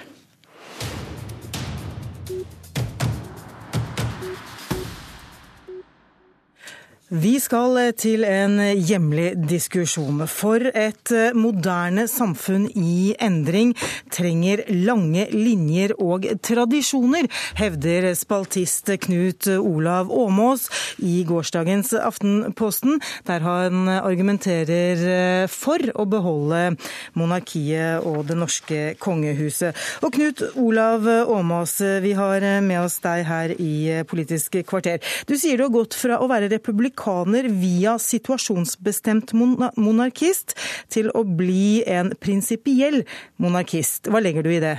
Vi 7.07 7.37
skal 7.39 7.77
til 7.95 8.25
en 8.27 8.57
hjemlig 8.59 9.29
diskusjon. 9.47 10.25
For 10.27 10.59
et 10.75 11.11
moderne 11.39 12.03
samfunn 12.11 12.65
i 12.75 13.13
endring 13.23 13.69
trenger 14.11 14.65
lange 14.83 15.23
linjer 15.31 15.93
og 16.03 16.27
tradisjoner, 16.43 17.29
hevder 17.55 18.09
spaltist 18.11 18.91
Knut 19.05 19.47
Olav 19.55 20.11
Åmås 20.11 20.65
i 20.99 21.21
gårsdagens 21.23 21.93
Aftenposten, 21.95 22.99
der 23.23 23.39
han 23.39 23.87
argumenterer 23.87 25.47
for 25.47 25.79
å 25.95 26.03
beholde 26.11 26.75
monarkiet 27.15 28.03
og 28.03 28.27
det 28.27 28.35
norske 28.41 28.81
kongehuset. 28.99 29.79
Og 30.03 30.11
Knut 30.11 30.43
Olav 30.59 31.07
Åmås, 31.07 31.77
vi 32.03 32.11
har 32.19 32.49
med 32.67 32.83
oss 32.83 32.99
deg 32.99 33.23
her 33.31 33.55
i 33.55 34.03
Politisk 34.11 34.59
kvarter. 34.67 34.99
Du 35.23 35.37
sier 35.39 35.55
du 35.55 35.69
har 35.69 35.75
gått 35.79 35.95
fra 35.95 36.19
å 36.19 36.27
være 36.27 36.51
republikaner 36.51 36.96
republikaner 36.97 37.43
via 37.49 37.97
situasjonsbestemt 37.97 39.33
monarkist 39.33 40.57
til 40.89 41.09
å 41.13 41.23
bli 41.23 41.83
en 41.85 42.13
prinsipiell 42.19 43.05
monarkist. 43.37 44.07
Hva 44.07 44.19
legger 44.19 44.43
du 44.43 44.51
i 44.51 44.59
det? 44.59 44.77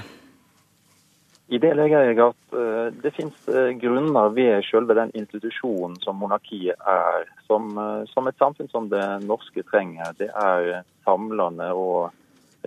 I 1.50 1.58
det 1.58 1.72
legger 1.74 2.04
jeg 2.04 2.18
at 2.20 2.52
uh, 2.52 2.92
det 2.92 3.14
finnes 3.16 3.48
uh, 3.48 3.72
grunner 3.80 4.28
ved 4.36 4.62
selve 4.68 4.94
den 4.94 5.10
institusjonen 5.14 5.96
som 6.02 6.18
monarkiet 6.20 6.76
er, 6.76 7.24
som, 7.46 7.72
uh, 7.78 8.04
som, 8.12 8.28
et 8.28 8.36
samfunn 8.36 8.68
som 8.68 8.88
det 8.90 9.24
norske 9.24 9.62
trenger. 9.70 10.12
Det 10.18 10.28
er 10.28 10.82
samlende 11.06 11.70
og 11.72 12.10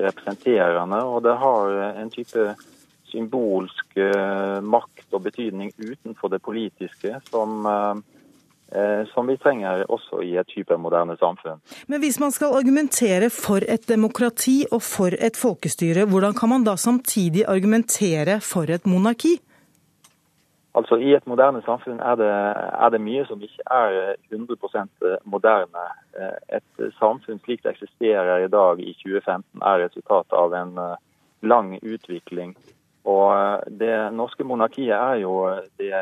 representerende, 0.01 1.03
og 1.03 1.22
det 1.27 1.36
har 1.38 1.77
en 2.00 2.10
type 2.10 2.55
symbolsk 3.12 3.98
makt 4.63 5.13
og 5.13 5.25
betydning 5.25 5.74
utenfor 5.75 6.31
det 6.31 6.39
politiske 6.41 7.17
som 7.27 7.67
Eh, 7.67 8.20
som 9.12 9.28
vi 9.28 9.36
trenger 9.36 9.84
også 9.92 10.22
i 10.24 10.36
et 10.40 10.48
type 10.48 10.75
moderne 10.80 11.18
samfunn. 11.20 11.60
Men 11.92 12.00
hvis 12.00 12.20
man 12.24 12.32
skal 12.32 12.56
argumentere 12.56 13.28
for 13.34 13.60
et 13.68 13.84
demokrati 13.90 14.62
og 14.72 14.80
for 14.86 15.12
et 15.12 15.36
folkestyre, 15.36 16.06
hvordan 16.08 16.38
kan 16.38 16.50
man 16.54 16.63
da 16.63 16.78
samtidig 16.80 17.44
argumentere 17.51 18.40
for 18.40 18.72
et 18.72 18.88
monarki? 18.88 19.36
Altså 20.75 20.96
I 20.96 21.12
et 21.18 21.28
moderne 21.28 21.60
samfunn 21.66 22.00
er 22.00 22.16
det, 22.16 22.32
er 22.32 22.90
det 22.94 23.01
mye 23.04 23.25
som 23.28 23.42
ikke 23.44 23.63
er 23.68 24.16
100 24.32 24.56
eh, 25.04 25.18
moderne. 25.25 25.88
Eh, 26.16 26.58
et 26.58 26.94
samfunn 27.00 27.42
slik 27.44 27.63
det 27.63 27.74
eksisterer 27.75 28.46
i 28.46 28.51
dag 28.51 28.80
i 28.80 28.94
2015 29.04 29.44
er 29.62 29.84
resultat 29.84 30.32
av 30.32 30.56
en 30.56 30.80
lang 31.42 31.75
utvikling 31.82 32.56
Og 33.05 33.63
Det 33.79 34.13
norske 34.13 34.43
monarkiet 34.46 34.93
er 34.93 35.22
jo 35.24 35.34
det 35.81 35.93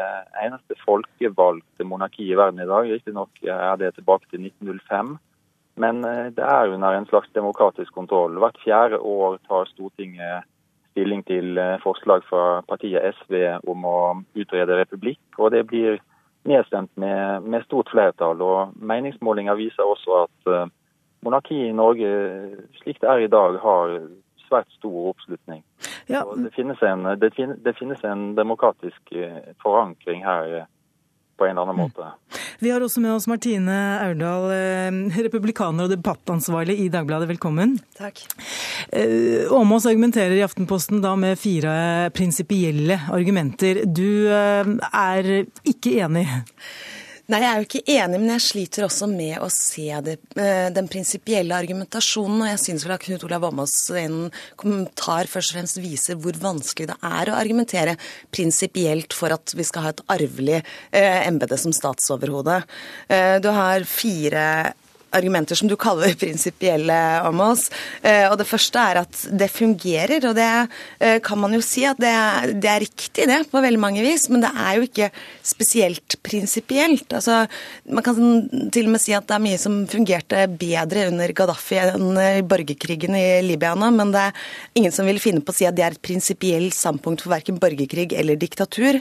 eneste 0.43 0.75
folkevalgte 0.83 1.87
monarkiet 1.87 2.33
i 2.33 2.37
verden 2.37 2.59
i 2.59 2.67
dag. 2.67 2.91
Riktignok 2.91 3.29
er 3.43 3.75
det 3.79 3.93
tilbake 3.95 4.27
til 4.29 4.45
1905, 4.45 5.17
men 5.79 6.03
det 6.35 6.43
er 6.43 6.73
under 6.73 6.97
en 6.97 7.07
slags 7.07 7.29
demokratisk 7.35 7.93
kontroll. 7.93 8.35
Hvert 8.37 8.59
fjerde 8.63 8.99
år 8.99 9.39
tar 9.47 9.69
Stortinget 9.71 10.43
stilling 10.91 11.23
til 11.23 11.59
forslag 11.83 12.25
fra 12.27 12.61
partiet 12.67 13.15
SV 13.15 13.61
om 13.69 13.85
å 13.85 13.99
utrede 14.35 14.81
republikk. 14.81 15.21
og 15.37 15.51
Det 15.51 15.63
blir 15.67 16.01
nedstemt 16.43 16.91
med, 16.97 17.43
med 17.43 17.63
stort 17.63 17.89
flertall. 17.91 18.41
og 18.41 18.75
Meningsmålinger 18.75 19.55
viser 19.55 19.87
også 19.87 20.25
at 20.25 20.71
monarkiet 21.23 21.69
i 21.69 21.75
Norge, 21.75 22.09
slik 22.81 22.99
det 23.01 23.09
er 23.09 23.23
i 23.23 23.31
dag, 23.31 23.59
har 23.63 23.99
svært 24.49 24.71
stor 24.75 25.13
oppslutning. 25.13 25.63
Ja. 26.09 26.25
Det, 26.35 26.51
finnes 26.55 26.81
en, 26.85 27.05
det, 27.21 27.31
finnes, 27.35 27.61
det, 27.63 27.75
finnes 27.79 28.03
en, 28.03 28.33
demokratisk 28.35 29.13
eh, 29.13 29.53
forankring 29.63 30.23
her 30.25 30.53
eh, 30.57 30.67
på 31.37 31.47
en 31.47 31.53
eller 31.53 31.69
annen 31.69 31.77
mm. 31.77 31.83
måte. 31.87 32.39
Vi 32.59 32.71
har 32.73 32.83
også 32.83 32.99
med 32.99 33.13
oss 33.13 33.27
Martine 33.31 33.77
Aurdal, 34.03 34.49
eh, 34.51 35.21
republikaner 35.23 35.85
og 35.87 35.93
debattansvarlig 35.93 36.79
i 36.83 36.89
Dagbladet. 36.91 37.29
Velkommen. 37.29 37.77
Takk. 37.97 38.25
Åmås 39.55 39.85
argumenterer 39.85 40.35
i 40.35 40.43
Aftenposten 40.43 41.03
da 41.03 41.13
med 41.19 41.39
fire 41.39 42.09
prinsipielle 42.15 42.99
argumenter. 43.13 43.83
Du 43.85 44.27
er 44.29 45.29
ikke 45.67 45.99
enig? 46.01 46.25
Nei, 47.29 47.43
Jeg 47.43 47.49
er 47.49 47.59
jo 47.59 47.65
ikke 47.67 47.93
enig, 47.93 48.17
men 48.17 48.31
jeg 48.33 48.41
sliter 48.41 48.85
også 48.87 49.05
med 49.11 49.35
å 49.37 49.51
se 49.53 49.85
det, 50.01 50.15
eh, 50.33 50.71
den 50.73 50.87
prinsipielle 50.89 51.53
argumentasjonen. 51.53 52.41
Og 52.41 52.49
jeg 52.49 52.61
syns 52.63 52.85
vel 52.85 52.95
at 52.95 53.03
Knut 53.05 53.23
Olav 53.27 53.45
Åmås 53.45 53.75
en 54.01 54.31
kommentar 54.57 55.29
først 55.29 55.53
og 55.53 55.59
fremst 55.59 55.77
viser 55.77 56.17
hvor 56.17 56.33
vanskelig 56.33 56.87
det 56.89 56.97
er 56.97 57.29
å 57.29 57.37
argumentere 57.37 57.97
prinsipielt 58.33 59.13
for 59.13 59.29
at 59.29 59.53
vi 59.53 59.61
skal 59.61 59.85
ha 59.85 59.89
et 59.93 60.01
arvelig 60.09 60.63
eh, 60.89 61.27
embete 61.27 61.59
som 61.61 61.71
statsoverhode. 61.71 62.63
Eh, 63.07 63.37
du 63.37 63.51
har 63.53 63.85
fire 63.85 64.73
argumenter 65.15 65.57
som 65.57 65.69
du 65.69 65.75
kaller 65.79 66.15
prinsipielle 66.19 66.97
om 67.27 67.41
oss. 67.43 67.69
Eh, 68.01 68.25
og 68.29 68.37
Det 68.39 68.47
første 68.47 68.79
er 68.79 69.01
at 69.03 69.23
det 69.31 69.49
fungerer, 69.51 70.23
og 70.29 70.35
det 70.37 70.49
eh, 70.99 71.19
kan 71.23 71.39
man 71.41 71.53
jo 71.55 71.61
si 71.65 71.85
at 71.87 71.99
det 72.01 72.11
er, 72.11 72.53
det 72.53 72.71
er 72.71 72.83
riktig 72.85 73.27
det 73.29 73.39
på 73.51 73.63
veldig 73.63 73.81
mange 73.81 74.03
vis, 74.05 74.27
men 74.29 74.43
det 74.43 74.51
er 74.53 74.77
jo 74.77 74.87
ikke 74.87 75.09
spesielt 75.45 76.17
prinsipielt. 76.25 77.07
Altså, 77.15 77.41
man 77.89 78.05
kan 78.05 78.69
til 78.73 78.89
og 78.89 78.95
med 78.95 79.03
si 79.03 79.15
at 79.17 79.27
det 79.29 79.37
er 79.37 79.45
mye 79.45 79.61
som 79.61 79.81
fungerte 79.89 80.45
bedre 80.59 81.07
under 81.09 81.33
Gaddafi 81.35 81.79
enn 81.79 82.19
i 82.19 82.43
borgerkrigen 82.45 83.15
i 83.17 83.25
Libya 83.45 83.75
nå, 83.77 83.91
men 83.95 84.13
det 84.13 84.27
er 84.29 84.47
ingen 84.79 84.93
som 84.95 85.07
vil 85.09 85.21
finne 85.21 85.43
på 85.45 85.53
å 85.53 85.59
si 85.59 85.67
at 85.67 85.77
det 85.77 85.85
er 85.85 85.97
et 85.97 86.03
prinsipielt 86.05 86.75
standpunkt 86.75 87.23
for 87.23 87.33
verken 87.33 87.59
borgerkrig 87.61 88.13
eller 88.17 88.39
diktatur. 88.39 88.99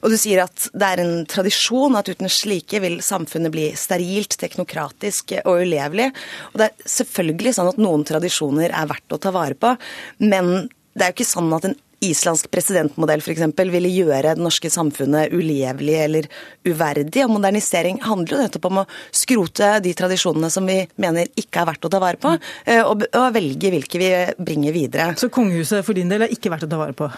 Og 0.00 0.12
du 0.12 0.18
sier 0.20 0.44
at 0.44 0.68
det 0.72 0.88
er 0.88 1.02
en 1.04 1.14
tradisjon 1.30 1.98
at 1.98 2.08
uten 2.10 2.30
slike 2.30 2.80
vil 2.82 3.00
samfunnet 3.04 3.52
bli 3.54 3.68
sterilt, 3.78 4.38
teknokratisk 4.40 5.34
og 5.44 5.49
ulevelig. 5.58 6.10
Og 6.52 6.60
det 6.60 6.70
er 6.70 6.90
selvfølgelig 6.94 7.54
sånn 7.56 7.70
at 7.72 7.80
noen 7.82 8.06
tradisjoner 8.08 8.70
er 8.70 8.90
verdt 8.90 9.16
å 9.16 9.20
ta 9.22 9.32
vare 9.34 9.58
på, 9.58 9.74
men 10.22 10.70
det 10.94 11.04
er 11.04 11.12
jo 11.12 11.18
ikke 11.18 11.32
sånn 11.32 11.52
at 11.56 11.68
en 11.68 11.78
islandsk 12.00 12.48
presidentmodell 12.52 13.20
f.eks. 13.20 13.42
ville 13.60 13.90
gjøre 13.92 14.34
det 14.34 14.42
norske 14.42 14.70
samfunnet 14.72 15.34
ulevelig 15.36 15.96
eller 16.00 16.28
uverdig. 16.64 17.24
Og 17.26 17.34
modernisering 17.34 18.00
handler 18.04 18.36
jo 18.36 18.40
nettopp 18.44 18.68
om 18.70 18.80
å 18.82 18.86
skrote 19.12 19.72
de 19.84 19.92
tradisjonene 19.96 20.50
som 20.52 20.68
vi 20.68 20.78
mener 21.00 21.28
ikke 21.40 21.62
er 21.62 21.68
verdt 21.72 21.88
å 21.88 21.92
ta 21.92 22.00
vare 22.02 22.20
på, 22.20 22.32
eh, 22.64 22.80
og, 22.80 23.04
velge 23.34 23.72
hvilke 23.74 24.00
vi 24.00 24.10
bringer 24.40 24.74
videre. 24.76 25.10
Så 25.20 25.28
kongehuset 25.32 25.84
for 25.86 25.96
din 25.96 26.08
del 26.10 26.24
er 26.24 26.32
ikke 26.32 26.52
verdt 26.52 26.64
å 26.66 26.70
ta 26.70 26.80
vare 26.80 26.96
på? 26.96 27.10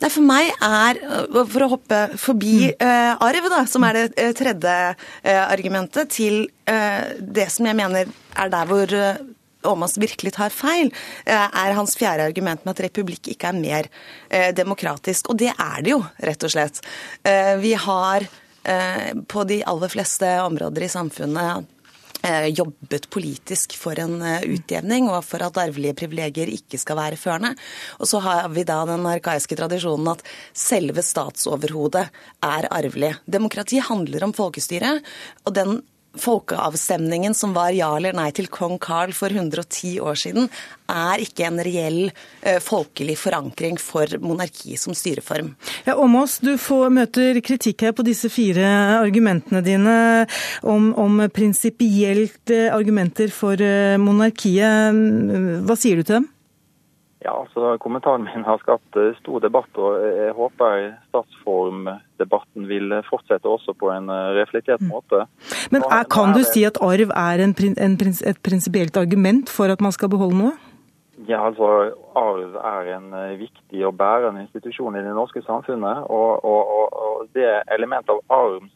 Nei, 0.00 0.10
for 0.10 0.24
meg 0.26 0.48
er, 0.64 1.02
for 1.52 1.66
å 1.66 1.70
hoppe 1.74 2.00
forbi 2.20 2.72
uh, 2.72 3.20
arv, 3.22 3.50
da, 3.52 3.62
som 3.68 3.84
er 3.86 4.00
det 4.00 4.32
tredje 4.38 4.78
uh, 4.94 5.44
argumentet, 5.44 6.10
til 6.12 6.46
uh, 6.70 7.04
det 7.20 7.50
som 7.52 7.68
jeg 7.68 7.78
mener 7.78 8.10
er 8.40 8.52
der 8.52 8.68
hvor 8.68 8.96
Åmås 9.64 9.98
virkelig 9.98 10.34
tar 10.36 10.50
feil, 10.54 10.92
eh, 11.24 11.48
er 11.64 11.76
hans 11.76 11.96
fjerde 11.98 12.26
argument 12.26 12.64
med 12.64 12.74
at 12.74 12.84
republikk 12.88 13.30
ikke 13.32 13.50
er 13.52 13.58
mer 13.58 13.90
eh, 14.28 14.50
demokratisk. 14.54 15.30
Og 15.30 15.38
det 15.38 15.52
er 15.52 15.82
det 15.82 15.94
jo, 15.94 16.00
rett 16.22 16.48
og 16.48 16.54
slett. 16.54 16.82
Eh, 17.24 17.56
vi 17.62 17.74
har 17.78 18.28
på 18.62 19.42
de 19.42 19.56
aller 19.66 19.90
fleste 19.90 20.28
områder 20.38 20.84
i 20.86 20.88
samfunnet 20.92 21.64
jobbet 22.54 23.08
politisk 23.10 23.72
for 23.74 23.98
en 23.98 24.20
utjevning 24.22 25.08
og 25.10 25.24
for 25.26 25.42
at 25.42 25.58
arvelige 25.58 25.96
privilegier 25.98 26.46
ikke 26.54 26.78
skal 26.78 27.00
være 27.00 27.18
førende. 27.18 27.56
Og 27.98 28.06
så 28.06 28.20
har 28.22 28.46
vi 28.54 28.62
da 28.62 28.76
den 28.86 29.02
arkaiske 29.10 29.58
tradisjonen 29.58 30.12
at 30.14 30.22
selve 30.54 31.02
statsoverhodet 31.02 32.04
er 32.06 32.70
arvelig. 32.70 33.16
Demokrati 33.26 33.82
handler 33.82 34.28
om 34.28 34.36
folkestyre, 34.38 35.00
og 35.42 35.58
den 35.58 35.80
folkeavstemningen 36.18 37.34
som 37.34 37.54
var 37.56 37.72
ja 37.76 37.88
eller 37.96 38.16
nei 38.16 38.28
til 38.36 38.48
kong 38.52 38.78
Carl 38.82 39.14
for 39.16 39.32
110 39.32 39.98
år 40.04 40.18
siden, 40.18 40.48
er 40.92 41.22
ikke 41.24 41.46
en 41.48 41.60
reell 41.64 42.00
uh, 42.10 42.58
folkelig 42.60 43.16
forankring 43.20 43.78
for 43.80 44.18
monarki 44.20 44.76
som 44.80 44.96
styreform. 44.96 45.54
Ja, 45.86 45.96
Åmås, 45.96 46.38
du 46.44 46.54
får, 46.60 46.90
møter 46.92 47.40
kritikk 47.44 47.86
her 47.86 47.96
på 47.96 48.04
disse 48.06 48.28
fire 48.32 48.66
argumentene 49.00 49.62
dine 49.64 49.96
om, 50.60 50.92
om 51.00 51.24
prinsipielt 51.32 52.52
uh, 52.52 52.68
argumenter 52.76 53.32
for 53.32 53.56
uh, 53.56 53.96
monarkiet. 54.02 55.00
Hva 55.66 55.78
sier 55.78 56.00
du 56.00 56.06
til 56.06 56.20
dem? 56.20 56.31
Ja, 57.22 57.36
altså 57.44 57.76
Kommentaren 57.78 58.24
min 58.26 58.44
har 58.44 58.58
skapt 58.58 58.96
eh, 58.98 59.12
stor 59.20 59.42
debatt, 59.44 59.70
og 59.78 60.00
jeg 60.02 60.32
håper 60.34 60.88
statsformdebatten 61.12 62.66
vil 62.66 62.96
fortsette 63.06 63.46
også 63.46 63.76
på 63.78 63.92
en 63.94 64.10
eh, 64.10 64.32
reflektert 64.40 64.82
mm. 64.82 64.90
måte. 64.90 65.22
Men 65.70 65.86
er, 65.86 66.02
Kan 66.10 66.34
du 66.34 66.42
si 66.46 66.64
at 66.66 66.80
arv 66.82 67.14
er 67.14 67.44
en, 67.46 67.54
en, 67.76 67.96
et 68.02 68.42
prinsipielt 68.42 68.98
argument 68.98 69.50
for 69.50 69.70
at 69.70 69.80
man 69.84 69.94
skal 69.94 70.10
beholde 70.10 70.40
noe? 70.40 70.54
Ja, 71.28 71.46
altså 71.46 71.66
Arv 72.18 72.56
er 72.56 72.88
en 72.96 73.12
eh, 73.14 73.38
viktig 73.38 73.84
og 73.86 73.94
bærende 73.96 74.42
institusjon 74.42 74.96
i 74.96 75.02
det 75.04 75.12
norske 75.14 75.42
samfunnet. 75.46 76.06
Og, 76.10 76.44
og, 76.44 76.96
og 77.04 77.28
det 77.36 77.46
element 77.74 78.10
av 78.10 78.18
arv, 78.32 78.66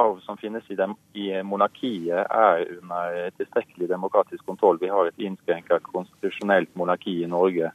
arv 0.00 0.20
som 0.24 0.38
finnes 0.40 0.64
i, 0.70 0.78
dem, 0.78 0.94
i, 1.14 1.28
monarkiet, 1.44 2.24
er 2.24 2.64
under 2.78 3.34
tilstrekkelig 3.36 3.90
demokratisk 3.90 4.46
kontroll. 4.46 4.80
Vi 4.80 4.88
har 4.92 5.10
et 5.10 5.26
innskrenket 5.26 5.84
konstitusjonelt 5.92 6.72
monarki 6.74 7.20
i 7.20 7.28
Norge. 7.28 7.72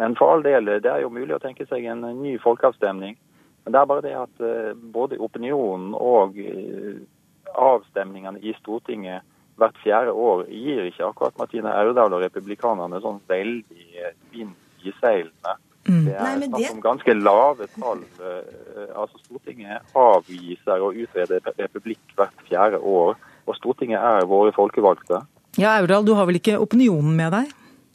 Men 0.00 0.16
for 0.16 0.32
all 0.32 0.44
del, 0.44 0.70
det 0.80 0.88
er 0.88 1.02
jo 1.04 1.12
mulig 1.12 1.36
å 1.36 1.42
tenke 1.42 1.66
seg 1.68 1.84
en 1.90 2.04
ny 2.22 2.38
folkeavstemning. 2.40 3.18
Men 3.64 3.74
det 3.74 3.80
er 3.80 3.90
bare 3.90 4.04
det 4.04 4.14
at 4.18 4.42
eh, 4.42 4.70
både 4.94 5.20
opinionen 5.22 5.92
og 5.94 6.38
eh, 6.40 7.02
avstemningene 7.52 8.42
i 8.42 8.54
Stortinget 8.58 9.26
hvert 9.60 9.76
fjerde 9.84 10.14
år 10.16 10.46
gir 10.48 10.88
ikke 10.88 11.10
akkurat 11.10 11.36
Martine 11.38 11.74
Aurdal 11.76 12.16
og 12.16 12.24
republikanerne 12.24 13.02
sånn 13.04 13.20
veldig 13.30 13.86
eh, 14.00 14.16
vind 14.32 14.56
i 14.82 14.94
seilene. 14.98 15.58
Mm. 15.86 16.04
Det 16.06 16.14
er 16.14 16.42
snakk 16.46 16.72
om 16.72 16.82
ganske 16.82 17.14
lave 17.18 17.66
tall. 17.74 18.02
Altså 18.94 19.18
Stortinget 19.24 19.94
avviser 19.98 20.82
å 20.82 20.92
utrede 20.94 21.40
republikk 21.58 22.14
hvert 22.18 22.44
fjerde 22.46 22.78
år. 22.78 23.16
Og 23.46 23.58
Stortinget 23.58 23.98
er 23.98 24.28
våre 24.30 24.54
folkevalgte. 24.54 25.24
Ja, 25.58 25.74
Aurdal, 25.76 26.06
du 26.06 26.14
har 26.16 26.26
vel 26.30 26.38
ikke 26.38 26.60
opinionen 26.62 27.18
med 27.18 27.34
deg? 27.34 27.50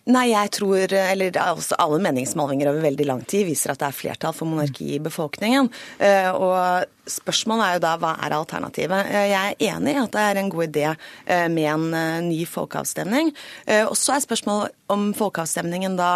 Nei, 0.07 0.29
jeg 0.31 0.51
tror, 0.55 0.87
eller 0.87 1.35
altså 1.41 1.75
alle 1.83 1.99
meningsmålinger 2.05 2.69
over 2.71 2.85
veldig 2.85 3.07
lang 3.09 3.23
tid 3.27 3.43
viser 3.49 3.73
at 3.73 3.81
det 3.81 3.89
er 3.89 3.97
flertall 3.97 4.35
for 4.35 4.47
monarki 4.47 4.93
i 4.95 5.01
befolkningen. 5.03 5.67
Eh, 5.99 6.29
og 6.31 7.11
spørsmålet 7.11 7.65
er 7.65 7.75
jo 7.75 7.83
da 7.83 7.93
hva 7.99 8.13
er 8.23 8.35
alternativet? 8.37 9.11
Eh, 9.11 9.27
jeg 9.33 9.57
er 9.57 9.75
enig 9.75 9.97
i 9.97 9.99
at 9.99 10.15
det 10.15 10.23
er 10.23 10.39
en 10.39 10.51
god 10.53 10.65
idé 10.69 10.85
eh, 10.93 11.47
med 11.51 11.67
en 11.73 12.29
ny 12.29 12.39
folkeavstemning. 12.47 13.33
Og 13.89 13.95
så 13.99 14.15
er 14.15 14.23
spørsmålet 14.23 14.77
om 14.93 15.09
folkeavstemningen 15.17 15.99
da 15.99 16.11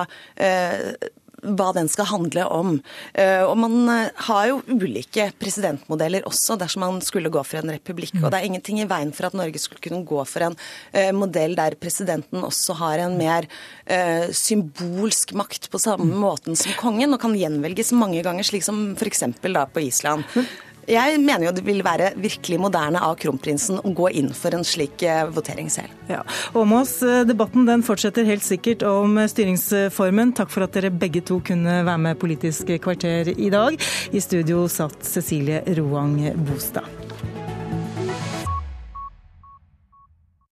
hva 1.41 1.71
den 1.75 1.89
skal 1.91 2.09
handle 2.11 2.45
om. 2.53 2.75
Eh, 3.13 3.41
og 3.43 3.55
man 3.59 3.77
eh, 3.89 4.23
har 4.27 4.47
jo 4.51 4.61
ulike 4.69 5.29
presidentmodeller 5.41 6.25
også 6.29 6.57
dersom 6.61 6.85
man 6.85 7.01
skulle 7.05 7.31
gå 7.33 7.43
for 7.47 7.61
en 7.61 7.73
republikk. 7.73 8.15
Og 8.21 8.29
det 8.29 8.39
er 8.39 8.49
ingenting 8.49 8.81
i 8.81 8.87
veien 8.89 9.13
for 9.15 9.29
at 9.29 9.37
Norge 9.37 9.61
skulle 9.61 9.83
kunne 9.83 10.05
gå 10.07 10.25
for 10.29 10.47
en 10.47 10.57
eh, 10.93 11.11
modell 11.15 11.55
der 11.57 11.77
presidenten 11.81 12.45
også 12.45 12.77
har 12.81 13.05
en 13.05 13.17
mer 13.19 13.47
symbolsk 14.35 15.33
makt 15.35 15.65
på 15.71 15.79
samme 15.81 16.15
måten 16.15 16.55
som 16.55 16.71
kongen, 16.79 17.11
og 17.11 17.19
kan 17.19 17.33
gjenvelges 17.35 17.91
mange 17.97 18.21
ganger, 18.23 18.45
slik 18.47 18.63
som 18.63 18.93
f.eks. 18.95 19.25
da 19.41 19.65
på 19.67 19.83
Island. 19.83 20.23
Jeg 20.89 21.19
mener 21.21 21.47
jo 21.47 21.53
det 21.55 21.65
vil 21.65 21.83
være 21.85 22.11
virkelig 22.21 22.59
moderne 22.61 23.01
av 23.05 23.17
kronprinsen 23.21 23.81
å 23.81 23.93
gå 23.95 24.09
inn 24.21 24.31
for 24.35 24.55
en 24.57 24.65
slik 24.67 25.03
eh, 25.05 25.23
votering 25.33 25.69
selv. 25.73 25.93
Ja. 26.09 26.21
Åmås, 26.57 26.97
eh, 27.05 27.21
debatten 27.29 27.67
den 27.69 27.85
fortsetter 27.85 28.27
helt 28.27 28.45
sikkert 28.45 28.85
om 28.87 29.19
styringsformen. 29.31 30.35
Takk 30.37 30.53
for 30.53 30.65
at 30.65 30.77
dere 30.77 30.93
begge 30.93 31.23
to 31.25 31.41
kunne 31.45 31.81
være 31.85 32.01
med 32.07 32.19
Politisk 32.21 32.73
kvarter 32.83 33.33
i 33.33 33.49
dag. 33.53 33.77
I 34.11 34.21
studio 34.23 34.67
satt 34.71 35.05
Cecilie 35.05 35.63
Roang 35.77 36.17
Bostad. 36.47 37.00